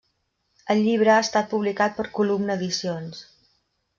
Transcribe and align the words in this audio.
El 0.73 0.79
llibre 0.85 1.11
ha 1.15 1.25
estat 1.25 1.51
publicat 1.51 1.95
per 1.99 2.07
Columna 2.21 2.57
Edicions. 2.61 3.23